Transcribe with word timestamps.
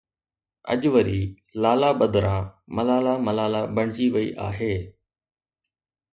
اڄ 0.71 0.81
وري 0.93 1.21
لالا 1.61 1.89
بدران 1.99 2.45
ملاله 2.75 3.13
ملاله 3.25 3.61
بڻجي 3.75 4.07
وئي 4.15 4.27
آهي. 4.47 4.75